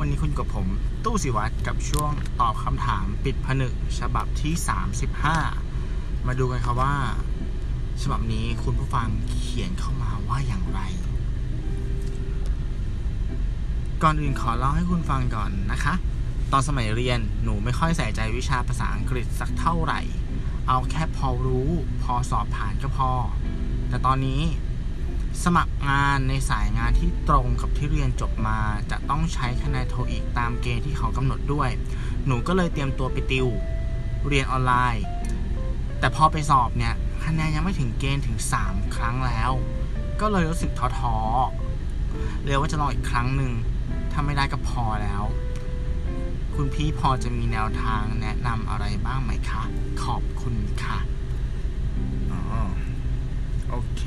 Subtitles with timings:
[0.00, 0.68] วันนี้คุณกับผม
[1.04, 4.54] ตู้สิวัตรกับช่วงตอบคำถามปิดผนึกฉบับที่
[5.40, 6.94] 35 มาดูกันครับว่า
[8.02, 9.08] ฉบับนี้คุณผู้ฟัง
[9.40, 10.80] เขียนเข้ามาว่าอย่างไร
[14.02, 15.94] ก่อนอื่นขอเล่าให้คุณฟังก่อนนะคะ
[16.52, 20.00] ตอนสมัยเรียนหนูไม่ค่อยใส่ใจวิชาภาษาอังกฤษสักเท่าไหร่
[20.68, 21.70] เอาแค่พอรู้
[22.02, 23.10] พอสอบผ่านก็พอ
[23.88, 24.40] แต่ตอนนี้
[25.44, 28.58] สมัครงานในสายงานที่ตรงกับที่เรียนจบมา
[28.90, 31.70] จะต้องใช้คะแนนโทอีกตามเกณฑ์ที่เขากำหนดด้วย
[32.26, 33.48] หนูก็เลยเตรียมตัวไปติว
[34.28, 35.04] เรียนออนไลน์
[35.98, 39.50] แต่พอไปสอบเนี่ยคะแนนยังไม่ถึงเกณฑ์ถึง 3 ครั้งแล้ว
[40.20, 43.52] ก็เลยรู้สึกท้อๆเลยว่าจะลองอีกครั้งหนึ่ง
[44.12, 45.22] ถ้าไม่ได้ก็พอแล้ว
[46.54, 49.62] คุณพี่พอจะมีแนวทางแนะนำอะไรบ้างไหมคะ
[50.04, 50.98] ขอบคุณค่ะ
[52.32, 52.42] อ๋อ
[53.68, 54.02] โอเค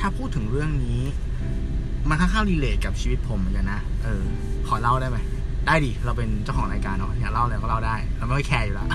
[0.00, 1.00] ถ้าพูดถึงเรื่องนี้
[2.08, 4.22] มันค่อนข้างรีเลทกับชีวิตผมเหมือนกันนะ เออ
[4.68, 5.18] ขอเล่าได้ไหม
[5.66, 8.88] ได้ดิ เราเป็นเจ้าของรายการเนาะ อยากเล่าอะไรก็เล่าได้ เราไม่ค่อยแคร์อยู่แล้ว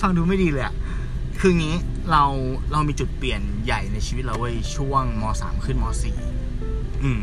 [0.00, 0.74] ฟังดูไม่ดีเลยอะ
[1.40, 1.76] คืองี้
[2.10, 2.24] เรา
[2.72, 6.16] เรามีจุดเปลี่ยนใหญ่ในชีวิตเราเว้ย ช่วงมสามขึ้นมสี่
[7.02, 7.20] อืม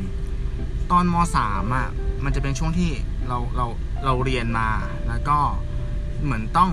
[0.91, 1.87] ตอนมสามอะ
[2.23, 2.91] มันจะเป็นช่วงที่
[3.27, 3.65] เรา เรา
[4.05, 4.69] เราเรียนมา
[5.07, 5.37] แล้วก็
[6.23, 6.71] เหมือนต้อง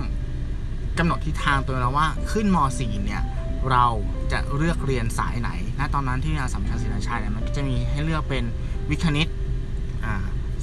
[0.97, 3.23] กำหนดทิศทางตัวเราว่าขึ้นมสี่เนี่ย
[3.71, 3.85] เรา
[4.31, 5.49] จะเลือกเรียนสายไหน
[5.81, 8.43] ณตอนนั้นที่อาสัมชัญศรีราชาเนี่ยมันก็จะมีให้เลือกเป็น
[8.89, 9.27] วิคณิต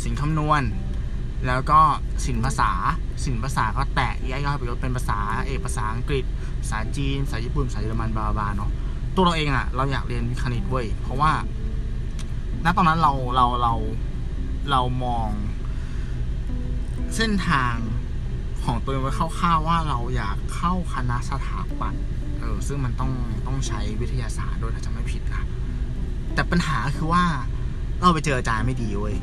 [0.03, 0.63] สินคำนวณ
[1.47, 1.81] แล้วก็
[2.27, 2.71] สินภาษา
[3.25, 6.25] สินภาษาก็แตกย่อยไปเป็นภาษาเอกภาษาอังกฤษ
[6.61, 8.71] ภาษาจีน ภาษาญี่ปุ่น ภาษาเยอรมันบาบาเนาะ
[9.15, 11.33] ตัวเราเองอะเราอยากเรียนวิคณิตเว้ย เพราะว่า
[12.65, 13.75] ณ ตอนนั้นเรา เรา เรา
[14.71, 15.29] เรามอง
[17.17, 17.75] เส้นทาง
[18.65, 22.03] ของตัวเองไว้คร่าวๆว่าเราอยากเข้าคณะสถาปัตย์
[22.49, 23.13] ออซึ่งมันต้อง
[23.47, 25.45] ต้องใช้วิทยาศาสตร์ด้วยถ้าจะไม่ผิดนะ
[26.35, 27.25] แต่ปัญหาคือว่า
[28.01, 29.17] เราไปเจออาจารย์ไม่ดีเว้ย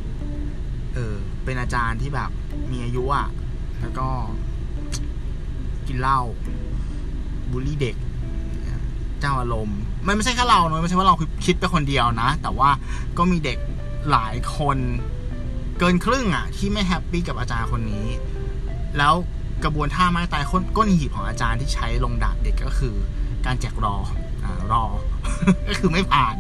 [0.96, 2.30] เออ เป็นอาจารย์ที่แบบ
[2.72, 3.28] มีอายุอะ
[3.82, 4.08] แล้วก็
[5.88, 6.20] กินเหล้า
[7.52, 7.96] บูลลี่เด็ก
[9.20, 12.70] เจ้าอารมณ์ มันไม่ใช่แค่เราเนอะไม่ใช่ว่าเราคิดไปคนเดียวนะ แต่ว่า
[13.18, 13.58] ก็มีเด็ก
[14.12, 14.78] หลายคน
[15.80, 18.08] เกินครึ่งอะที่ไม่แฮปปี้กับอาจารย์คนนี้
[18.98, 19.14] แล้ว
[19.64, 20.44] กระบวนท่าไม้ตาย
[20.78, 22.96] ก้นหีบของอาจารย์ที่ใช้ลงดาบเด็กก็คือ
[23.46, 23.96] การแจกรอ
[24.44, 24.84] อ่ารอ
[25.68, 26.36] ก็คือไม่ผ่าน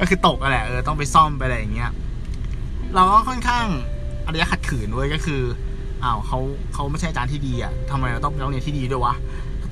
[0.00, 1.90] ก็คือตกอะแหละเออต้องไปซ่อมไปอะไรอย่างเงี้ย
[2.94, 3.66] เราก็ค่อนข้าง
[4.26, 5.42] อารยะขัดขืนด้วยก็คือ
[6.02, 6.38] อ้าวเขา
[6.74, 9.14] เขาไม่ใช่อาจารย์ที่ดีอะทำไมเราต้องเป็นนักเรียนที่ดีด้วยวะ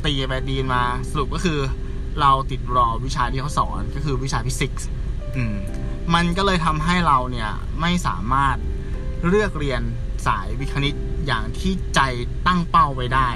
[0.04, 1.58] ตีไปดีนมาสรุปก็คือ
[2.20, 4.88] เราติดรอวิชาที่เขาสอนก็คือวิชาฟิสิกส์
[5.36, 5.54] อืม
[6.14, 7.50] มันก็เลยทำให้เราเนี่ย
[7.80, 8.56] ไม่สามารถ
[9.26, 9.82] เลือกเรียน
[10.26, 10.94] สายวิคณิต
[11.26, 12.00] อย่างที่ใจ
[12.46, 13.28] ตั้งเป้าไว้ได้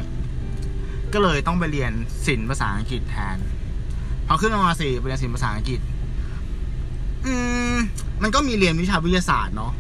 [1.13, 1.93] ก็เลยต้องไปเรียน
[2.27, 3.37] ศิลป์ภาษาอังกฤษแทน
[4.27, 5.81] พอขึ้นมาสี่ไปเรียนศิลป์ภาษาอังกฤษ
[7.27, 7.33] อื
[7.75, 7.77] ม
[8.23, 9.73] มันก็มีเรียนวิชาวิทยาศาสตร์เนาะ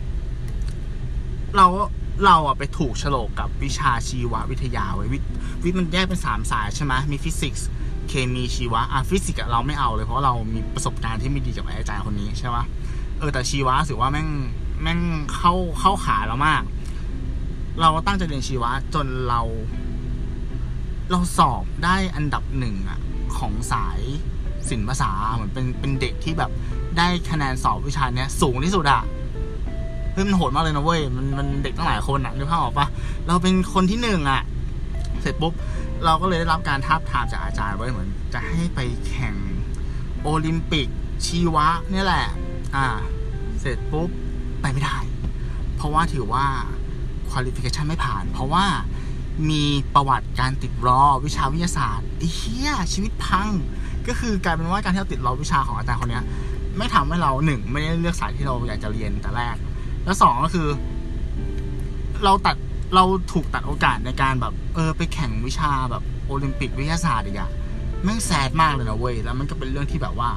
[1.56, 1.66] เรา
[2.24, 5.30] เราอะไปถูกโฉลกกับวิชาชีววิทยาไว้วิทย์
[5.64, 7.68] วิทย์มันแยกเป็นสามสายใช่ไหมมีฟิสิกส์
[8.08, 12.64] เคมีชีวะอะฟิสิกส์เราไม่เอาเลยเพราะเรามีประสบการณ์ที่ไม่ดีกับอาจารย์คนนี้ใช่ปะ
[13.18, 14.28] เออแต่ชีวะถือว่าแม่ง
[14.82, 15.00] แม่ง
[15.36, 16.62] เข้าเข้าขาเรามาก
[17.80, 19.40] เราตั้งใจเรียนชีวะ จนเรา
[21.10, 22.98] เราสอบได้อันดับหนึ่งอะ
[23.38, 24.00] ของสาย
[24.68, 26.50] ศิลปภาษาเหมือนเป็นเป็นเด็กที่แบบ
[26.98, 29.02] ได้คะแนนสอบวิชาเนี้ย สูงที่สุดอะ
[30.12, 32.86] เฮ้ยมันโหดมากเลยนะเว้ยมันมันเด็กตั้งหลายคนอะนึกภาพออกปะ
[33.26, 34.42] เราเป็นคนที่หนึ่งอะ
[35.20, 35.52] เสร็จปุ๊บ
[36.04, 39.34] เราก็เลยได้รับการทาบทามจากอาจารย์ไว้เหมือน จะให้ไปแข่ง
[40.22, 40.88] โอลิมปิก
[41.26, 42.26] ชีวะนี่แหละ
[42.76, 42.86] อ่า
[43.60, 44.08] เสร็จปุ๊บ
[44.60, 44.98] ไปไม่ได้
[45.76, 46.46] เพราะว่าถือว่า
[47.32, 48.64] qualification ไม่ผ่าน เพราะว่า
[49.50, 49.62] มี
[49.94, 53.48] ประวัติการติดรอวิชาวิทยาศาสตร์ไอ้เหี้ยชีวิตพัง
[54.08, 56.20] ก็คือกลายเป็นว่าการที่เราติดรอวิชาของอาจารย์คนนี้
[56.78, 59.56] ไม่ทำให้เราหนึ่งไม่ได้เลือกสายที่เราอยากจะเรียนแต่แรก
[60.04, 60.68] แล้วสองก็คือ
[62.24, 62.56] เราตัด
[62.94, 67.50] เราถูกตัดโอกาสในการแบบ เออ ไปแข่งวิชาแบบโอลิมปิกวิทยาศาสตร์อีกอะ
[68.04, 70.30] แม่งแซดมากเลยนะเว้ยแล้วมันก็เป็นเรื่องที่แบบว่า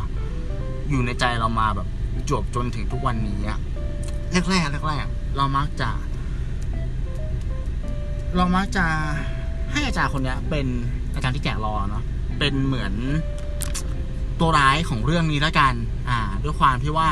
[0.89, 1.88] อยู่ในใจเรามาแบบ
[2.29, 3.59] จวบจนถึงทุกวันนี้อะ
[4.31, 5.05] แรกแรกแรก
[5.37, 5.90] เรามักจะ
[8.35, 8.85] เรามักจะ
[9.72, 10.67] ให้อาจารย์คนนี้เป็น
[11.16, 12.03] อาจารย์ที่แจกรอเนาะ
[12.40, 12.93] เป็นเหมือน
[14.40, 15.73] ตัวร้ายของเรื่องนี้แล้วกัน
[16.09, 17.09] อ่า ด้วยความที่ว่า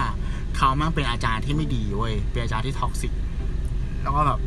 [0.58, 3.14] เขาแม่งเป็นอาจารย์ที่ไม่ดีเว้ยเป็นอาจารย์ที่ toxic
[4.02, 4.40] แล้วก็แบบ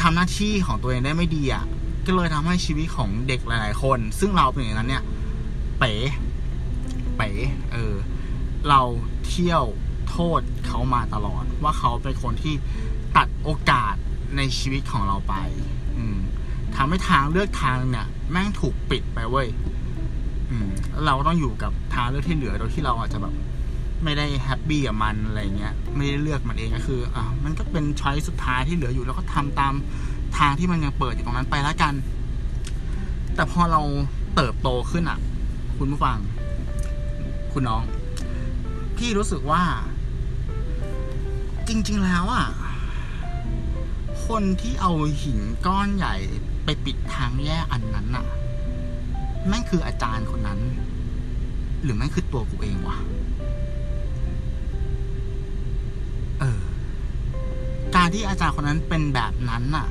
[0.00, 1.64] ทำหน้าที่ของตัวเองได้ไม่ดีอะ่ะ
[2.06, 5.02] ก็เลยทำให้ชีวิตของเด็กหลาย ๆ คน ซึ่งเราเป็นอย่างนั้นเนี่ย
[5.78, 5.92] เป๋
[7.16, 7.30] เป๋
[7.72, 7.94] เออ
[8.68, 8.80] เรา
[9.26, 9.64] เที่ยว
[10.10, 12.54] โทษเขามาตลอด ว่าเขาเป็นคนที่
[13.16, 13.94] ตัดโอกาส
[14.36, 15.34] ในชีวิตของเราไป
[15.96, 16.18] อืม
[16.76, 19.48] ทำให้ทางเลือกทางเนี่ย แม่งถูกปิดไปเว้ย
[20.50, 23.34] อืมแล้วเราก็ต้องอยู่กับทางเลือกที่เหลือโดยที่เราอาจจะแบบ
[24.04, 29.74] ไม่ได้ happy กับมันอะไรเงี้ย ไม่ได้เลือกมันเองก็คือ อะมันก็เป็น choice สุดท้ายที่เหลืออยู่ แล้วก็ทำตาม
[30.38, 31.94] ทางที่มันยังเปิดอยู่ตรงนั้นไปแล้วกัน
[33.34, 33.80] แต่พอเรา
[34.34, 35.18] เติบโตขึ้นอะ
[35.78, 36.18] คุณผู้ฟัง
[37.52, 37.82] คุณน้อง
[38.96, 39.62] พี่รู้สึกว่า
[41.68, 42.46] จริง ๆ แล้วอะ
[44.28, 44.92] คนที่เอา
[45.22, 46.16] หินก้อนใหญ่
[46.64, 48.26] ไปปิดทางแยกอันนั้นน่ะ
[49.48, 50.60] แม่งคืออาจารย์คนนั้น
[51.82, 52.98] หรือแม่งคือตัวกูเองวะ
[56.40, 56.62] เออ
[57.94, 59.88] การที่อาจารย์คนนั้นเป็นแบบนั้นน่ะ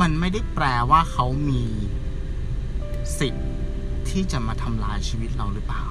[0.00, 1.62] มันไม่ได้แปลว่าเขามี
[3.18, 3.48] สิทธิ์
[4.08, 5.84] ที่จะมาทำลายชีวิตเราหรือเปล่า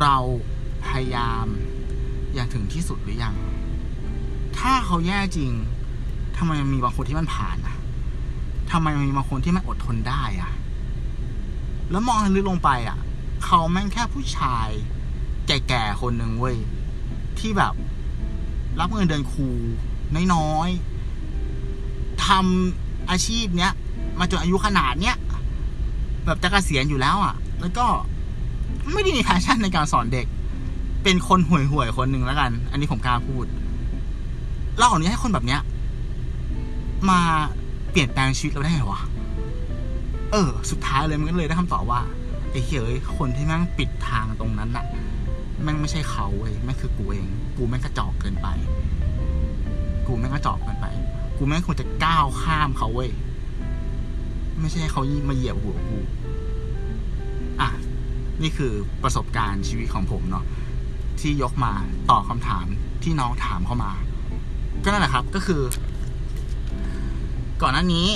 [0.00, 0.16] เรา
[0.86, 1.46] พยายาม
[2.34, 3.34] อย่างถึงที่สุดหรือยัง
[4.58, 5.50] ถ้าเขาแย่จริง
[6.36, 7.76] ทำไมมีบางคนที่มันผ่านอะ
[8.70, 10.52] ทำไมมีบางคนที่มันอดทนได้อะ
[11.90, 12.98] แล้วมองให้ลึกลงไปอะ
[13.44, 14.68] เขาแม่งแค่ผู้ชาย
[15.46, 16.56] แก่ๆคนหนึ่งเว้ย
[17.38, 17.74] ที่แบบ
[18.80, 19.48] รับเงินเดือนครู
[20.34, 23.72] น้อยๆทำอาชีพเนี้ย
[24.18, 25.16] มาจนอายุขนาดเนี้ย
[26.26, 27.86] แบบจะเกษียณอยู่แล้วอะ่ะ แล้วก็
[28.92, 30.26] ไม่ได้มีแพชชั่นในการสอนเด็ก
[31.02, 33.44] เป็นคนห่วยๆคนหนึ่งแล้วกัน อันนี้ผมกล้าพูด
[34.78, 35.60] เราเอานี้ให้คนแบบเนี้ย
[37.10, 37.20] มา
[37.90, 39.00] เปลี่ยนแปลงชีวิตเราได้ไงวะ
[40.32, 42.00] เออ สุดท้ายเลยมันก็เลยได้คำตอบว่า
[42.50, 44.84] ไอ้เฮ้ยคนที่แม่งปิดทางตรงนั้นน่ะ
[45.62, 48.48] แม่งไม่ใช่เขาเว้ยแม่งคือกูเอง กูแม่งกระจอกเกินไป
[50.06, 50.86] กูแม่งกระจอกเกินไป
[51.38, 53.10] กูแม่งควรจะก้าวข้ามเขาเว้ย
[54.60, 55.98] ไม่ใช่เขามาเหยียบหัวกู
[57.60, 57.68] อะ
[58.42, 60.44] นี่คือประสบการณ์ชีวิตของผมเนาะ
[61.20, 61.72] ที่ยกมา
[62.10, 62.66] ตอบคำถาม
[63.02, 63.92] ที่น้องถามเข้ามา
[64.84, 65.62] ก็นั่นแหละครับก็คือ
[67.62, 68.08] ก่อนหน้านี้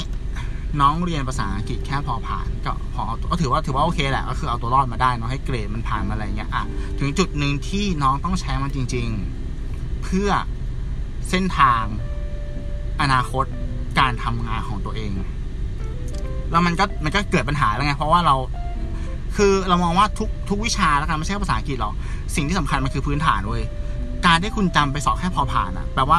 [0.80, 6.64] น้องเรียนภาษาอังกฤษแค่พอผ่านก็พอก็ถือว่าถือว่าโอเคแหละก็คือเอาตัวรอดมาได้เนาะให้เกรดมันผ่านมาอะไรเงี้ยอะ
[6.98, 9.08] ถึงจุดหนึ่งที่น้องต้องใช้มันจริง
[9.56, 10.30] ๆ เพื่อ
[11.30, 11.82] เส้นทาง
[13.00, 13.44] อนาคต
[13.98, 15.12] การทำงานของตัวเอง
[16.50, 18.36] แล้วมันก็มันก็เกิดปัญหาแล้วไง เพราะว่าเรา
[19.36, 21.94] คือเรามองว่าทุกทุกวิชาแล้วกันไม่ใช่ภาษาอังกฤษหรอก
[22.34, 23.62] สิ่งที่สำคัญมันคือพื้นฐานเว้ย
[24.26, 26.18] การที่คุณจำไปสอบแค่พอผ่านอะแปลว่า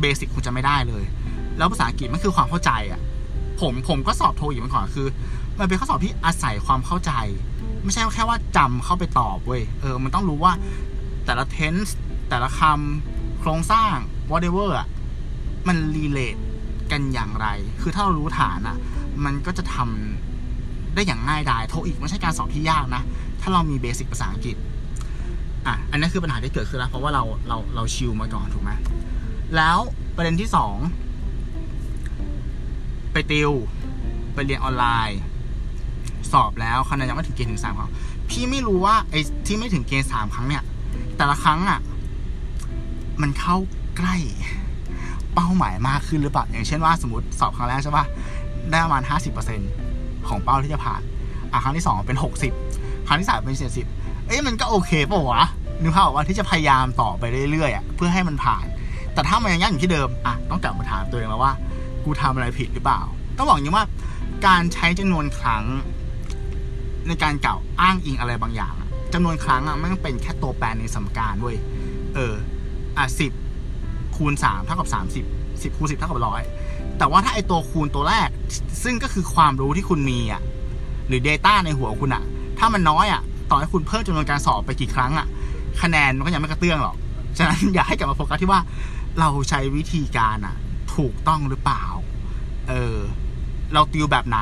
[0.00, 1.04] เบสิกคุณจะไม่ได้เลย
[1.58, 3.00] แล้วภาษาอังกฤษมันคือความเข้าใจอะ
[3.60, 5.06] ผมผมก็สอบโทอีกมาก่อนคือ
[5.58, 7.12] มันเป็นข้อสอบที่อาศัยความเข้าใจ
[7.82, 10.52] ไม่ใช่แค่ว่าจำเข้าไปตอบเว้ยเออมันต้องรู้ว่า
[11.26, 11.90] แต่ละ tense
[12.30, 13.94] แต่ละคำโครงสร้าง
[14.30, 14.88] whatever อะ
[15.68, 16.36] มันรีเลท
[16.92, 17.46] กันอย่างไร
[17.80, 18.76] คือถ้าเรารู้ฐานอะ
[19.24, 23.02] มันก็จะทำได้อย่างง่ายดายโทอีกไม่ใช่การสอบที่ยากนะ
[23.40, 24.56] ถ้าเรามีเบสิกภาษาอังกฤษ
[25.66, 28.70] อะ อันนี้คือปัญหาที่เกิดขึ้นแล้ว เพราะว่าเราเราเราชิลมาก่อนถูกไหม
[29.56, 29.78] แล้ว
[30.16, 30.76] ประเด็นที่สอง
[33.12, 33.50] ไปติว
[34.34, 35.20] ไปเรียนออนไลน์
[36.32, 37.90] สอบแล้วคะแนนยังไม่ถึงเกณฑ์ถึงสามครั้ง
[38.30, 40.62] พี่ไม่รู้ว่าไอ้ที่ไม่ถึงเกณฑ์สามครั้งเนี่ย
[41.16, 41.80] แต่ละครั้งอะ
[43.22, 43.56] มันเข้า
[43.96, 44.16] ใกล้
[45.34, 48.04] เป้าหมายมากขึ้นหรือเปล่าอย่างเช่นว่าสมมติสอบครั้งแรกใช่ปะ
[48.70, 49.60] ได้ประมาณห้าสิบเปอร์เซ็น
[50.28, 51.00] ของเป้าที่จะผ่าน
[51.52, 52.52] อะครั้งที่สองเป็นหกสิบ
[53.08, 53.86] ครั้งที่สามเป็นเจ็ดสิบ
[54.26, 55.44] เอ้ยมันก็โอเคป่าวะ
[55.82, 58.64] นึกภาพว่าที่จะพยายามต่อไปเรื่อยๆอะเพื่อให้มันผ่าน
[59.16, 61.52] แต่ถ้ามันยังยั่งอยู่ที่เดิมอะต้องกลับมาถามตัวเองแล้วว่า
[62.04, 63.00] กูทำอะไรผิดหรือเปล่า
[63.36, 63.86] ต้องบอกอย่างว่า
[64.46, 65.64] การใช้จำนวนครั้ง
[67.08, 71.56] ในการกล่าวอ้างอิงอะไรบางอย่างอะจำนวนครั้งอะมันเป็นแค่ตัวแปรในสมการเว้ย
[72.14, 72.34] เออ
[72.98, 73.32] อะสิบ
[74.16, 75.24] คูณสามเท่ากับสามสิบ
[75.62, 76.42] สิบคูณสิบเท่ากับร้อย
[76.98, 78.28] แต่ว่าถ้าไอตัวคูณตัวแรก
[78.82, 80.42] ซึ่งก็คือความรู้ที่คุณมีอะ
[81.08, 82.22] หรือ Data ในหัวคุณอะ
[82.58, 85.26] ถ้ามันน้อยอะต่อให้คุณเพิ่มจำนวนการสอบไปกี่ครั้งอะ
[85.82, 86.96] คะแนนมันก็ยังไม่กระเตื้องหรอก
[87.38, 88.60] ฉะนั้นอยากให้กลับมาโฟกัสที่ว่า
[89.20, 90.56] เราใช้วิธีการอะ
[90.94, 91.84] ถูกต้องหรือเปล่า
[92.68, 92.96] เออ
[93.74, 94.40] เราติวแบบไหน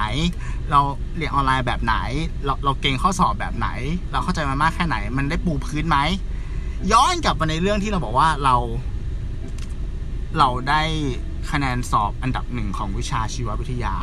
[0.70, 0.80] เรา
[1.16, 1.96] เรียนออนไลน์แบบไหน
[2.44, 3.68] เราเราเก่งข้อสอบแบบไหน
[4.12, 5.98] เราเข้าใจมันมากแค่ไหน มันได้ปูพื้นไหม
[6.92, 8.56] ย้อนกลับมาในเรื่องที่เราบอกว่าเรา
[10.38, 10.82] เราได้
[11.50, 13.94] คะแนนสอบอันดับหนึ่งของวิชาชีววิทยา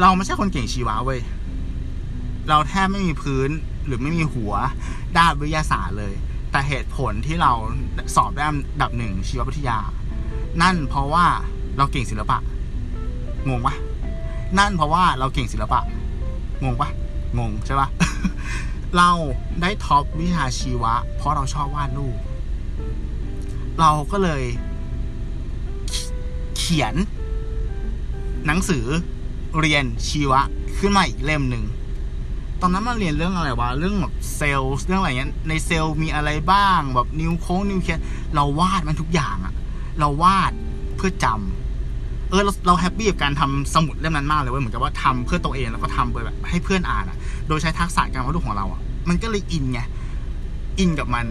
[0.00, 1.20] เราไม่ใช่คนเก่งชีวะเว้ย
[2.48, 3.48] เราแทบไม่มีพื้น
[3.86, 4.54] หรือไม่มีหัว
[5.16, 6.14] ด้านวิทยาศาสตร์เลย
[6.56, 7.52] แต่เหตุผลที่เรา
[8.14, 9.78] สอบได้อันดับหนึ่งชีววิทยา
[10.62, 11.26] นั่นเพราะว่า
[11.76, 12.38] เราเก่งศิลปะ
[13.48, 13.74] งงปะ
[14.58, 15.80] นั่นเพราะว่าเราเก่งศิลปะ
[16.62, 16.90] งงปะ
[17.38, 17.88] งงใช่ปะ
[18.96, 19.10] เรา
[19.60, 22.16] ได้ท็อปวิชาชีวะ เพราะเราชอบวาดรูป
[23.80, 24.44] เราก็เลย
[26.56, 26.94] เขียน
[28.46, 28.84] หนังสือ
[29.60, 30.40] เรียนชีวะ
[30.78, 31.64] ขึ้นมาอีกเล่มหนึ่ง
[32.60, 39.54] ตอนนั้นมาเรียนเรื่องอะไรวะ เรื่องแบบเซลล์เรื่องอะไรเงี้ย ในเซลล์มีอะไรบ้าง แบบนิวโค้งนิวเคลียร์เราวาดมันทุกอย่างอะ
[40.00, 40.52] เราวาด
[40.96, 47.16] เพื่อจำเออเราเรา happy กับการทำสมุดเล่มนั้นมากเลยเว้ย เหมือนกับว่าทำเพื่อตัวเองแล้วก็ทำไปแบบให้เพื่อนอ่านอะ
[47.48, 49.80] โดยใช้ทักษะการวาดรูปของเราอะมันก็เลยอินไง
[50.78, 51.26] อินกับมัน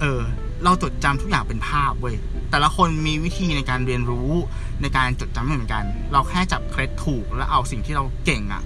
[0.00, 0.20] เออ
[0.64, 2.16] เราจดจำทุกอย่างเป็นภาพเว้ย
[2.50, 4.30] แต่ละคนมีวิธีในการเรียนรู้
[4.82, 8.62] ในการจดจำไม่เหมือนกัน เราแค่จับเคล็ดถูกแล้วเอาสิ่งที่เราเก่งอะ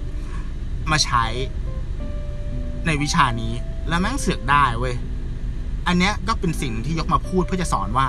[0.91, 1.25] มาใช้
[2.85, 3.53] ในวิชานี้
[3.89, 4.95] แล้วแม่งเสือกได้เว้ย
[5.87, 8.07] อันเนี้ยก็เป็นสิ่งที่ยกมาพูดเพื่อจะสอนว่า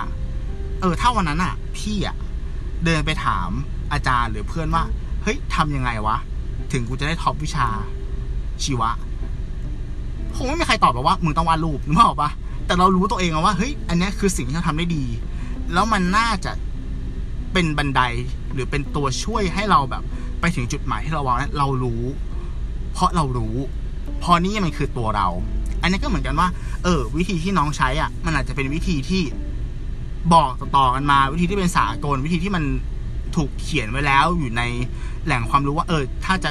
[0.80, 2.16] เออถ้าวันนั้นอะพี่อะ
[2.84, 3.48] เดินไปถาม
[3.92, 4.82] อาจารย์หรือเพื่อนว่า
[5.22, 6.16] เฮ้ยทำยังไงวะ
[6.72, 7.68] ถึงกูจะได้ท็อปวิชา
[8.64, 8.90] ชีวะ
[10.34, 12.30] คงไม่มีใครตอบหรอกว่า มึงต้องวาดรูปนึกออกปะ
[12.66, 15.04] แต่เรารู้ตัวเองว่า เฮ้ย อันเนี้ยคือสิ่งที่เราทำได้ดี
[15.72, 16.52] แล้วมันน่าจะ
[17.52, 18.00] เป็นบันได
[18.52, 20.02] หรือเป็นตัวช่วยให้เราแบบ
[20.40, 22.02] ไปถึงจุดหมายที่เราวางนั้นเรารู้
[22.92, 23.56] เพราะเรารู้
[24.22, 25.28] พอนี่มันคือตัวเรา
[25.82, 26.48] อันนี้ก็เหมือนกันว่า
[26.84, 29.22] เออ วิธีที่น้องใช้อะ มันอาจจะเป็นวิธีที่
[30.34, 32.64] บอกต่อๆกันมา วิธีที่เป็นสากล วิธีที่มัน
[33.36, 34.62] ถูกเขียนไว้แล้วอยู่ใน
[35.24, 36.50] แหล่งความรู้ว่า เออ ถ้าจะ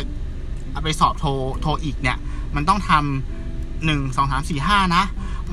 [0.71, 1.25] เอาไปสอบโท
[1.61, 2.17] โทอีกเนี่ย
[2.55, 5.03] มันต้องทำหนึ่งสองสามสี่ห้านะ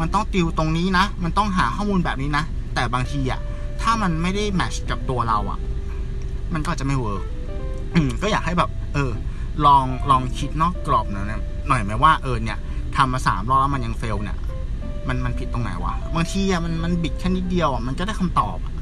[0.00, 2.44] มันต้องติวตรงนี้นะ มันต้องหาข้อมูลแบบนี้นะ
[2.74, 3.40] แต่บางทีอะ
[3.82, 5.58] ถ้ามันไม่ได้ match กับตัวเราอะ
[6.54, 7.24] มันก็จะไม่ work
[8.22, 9.10] ก็อยากให้แบบ เออ
[9.64, 12.58] ลองลองคิดนอกกรอบหน่อยนะ หน่อยไหมว่าเออเนี่ย
[12.96, 14.38] ทำมาสามรอบแล้วมันยัง fail เนี่ย
[15.08, 18.74] มันมันผิดตรงไหนวะบางทีอะมันมันบิดแค่นิดเดียวอะมันก็ได้คำตอบอะ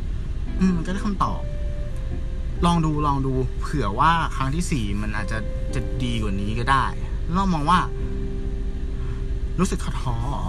[0.61, 1.41] อืมมันก็ได้คำตอบ
[2.67, 5.39] ลองดูลองดูเผื่อว่าครั้งที่สี่มันอาจจะ
[5.75, 6.85] จะดีกว่านี้ก็ได้
[7.33, 7.79] เรามองว่า
[9.59, 10.47] รู้สึกท้ออ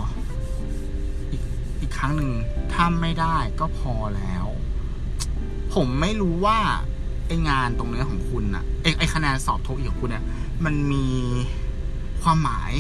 [1.32, 1.42] อีก
[1.82, 2.30] อีกครั้งหนึ่ง
[2.74, 4.46] ถ้าไม่ได้ก็พอแล้ว
[5.74, 6.60] ผมไม่รู้ว่า
[7.28, 10.26] ไองานตรงนี้ของคุณอะไอไอคะแนนสอบโทอีกของคุณเนี่ย
[10.66, 11.06] มันมี
[12.26, 12.72] ความหมาย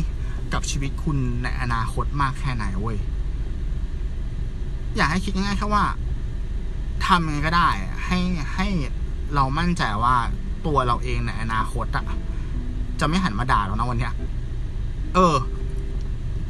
[0.53, 2.97] กับชีวิตคุณในอนาคตมากแค่ไหนเว้ย
[4.95, 5.83] อยากให้คิดง่ายๆแค่ว่า
[7.05, 7.69] ทำยังไงก็ได้
[8.05, 8.19] ให้
[8.55, 8.67] ให้
[9.35, 10.15] เรามั่นใจว่า
[10.65, 12.05] ตัวเราเองในอนาคตอะ
[12.99, 14.13] จะไม่หันมาด่าเรานะวันเนี้ย
[15.15, 15.35] เออ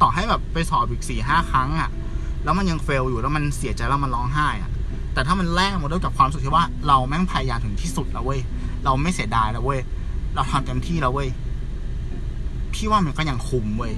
[0.00, 1.90] ต่อให้แบบไปสอบอีกสี่ห้าครั้งอะ
[2.44, 4.70] แล้วมันยังเฟลอยู่แล้วมันเสียใจแล้วมันร้องไห้อะ
[5.14, 8.40] แต่ถ้ามันแลกมาด้วยกับความรู้สึกที่ว่าเราแม่งพยายามถึงที่สุดแล้วเว้ย
[8.84, 9.80] เราไม่เสียดายแล้วเว้ย
[10.34, 11.28] เราทำเต็มที่แล้วเว้ย
[12.76, 13.94] พี่ว่ามันก็ยังคุมเว้ย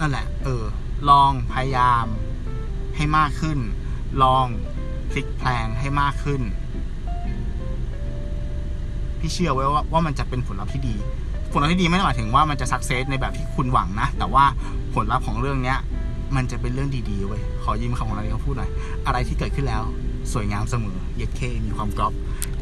[0.00, 0.64] นั่นแหละ เออ
[1.10, 2.06] ลองพยายาม
[2.96, 3.58] ให้มากขึ้น
[4.22, 4.46] ลอง
[5.10, 6.42] พลิกแพลงให้มากขึ้น
[9.20, 10.96] พี่เชื่อไว้ว่าว่ามันจะเป็นผลลัพธ์ที่ดี
[11.52, 14.44] ผลลัพธ์ที่ดีไม่ได้หมายถึงว่ามันจะสักเซสในแบบที่คุณหวังนะ แต่ว่า
[14.94, 15.78] ผลลัพธ์ของเรื่องเนี้ย
[16.36, 18.70] มันจะเป็นเรื่องดีๆเว้ย ขอยืมคำของอะไรเขาพูดหน่อย
[19.06, 19.82] อะไรที่เกิดขึ้นแล้ว
[20.32, 22.12] สวยงามเสมอ เย็ดเค มีความกรอบ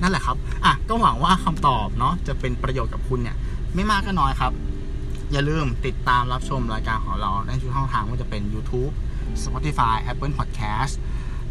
[0.03, 3.37] นั่นแหละครับ อะ ก็หวังว่าคำตอบเนาะ จะเป็นประโยชน์กับคุณเนี่ย
[3.75, 4.53] ไม่มากก็น้อยครับ
[5.33, 8.93] อย่าลืมติดตามรับชมรายการของเราได้ทุกช่องทางว่าจะเป็น YouTube
[9.45, 10.95] Spotify Apple Podcast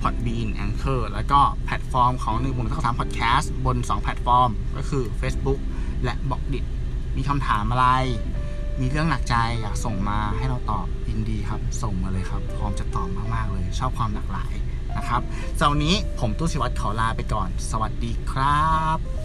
[0.01, 5.59] Podbean Anchor แล้วก็แพลตฟอร์มของหนึ่งบุญทั้งสาม Podcast บน 2 แพลตฟอร์ม ก็คือ Facebook
[6.03, 6.65] และบอกดิด
[7.17, 7.87] มีคำถามอะไร
[8.79, 14.53] มีเรื่องหนักใจอยากส่งมาให้เราตอบยินดีครับ ส่งมาเลยครับ พร้อมจะตอบมาก ๆ เลย ชอบความหลากหลาย
[14.97, 15.21] นะครับ
[15.57, 19.22] สำหรับวันนี้ผมตู้สิวัตรขอลาไปก่อน สวัสดีครับ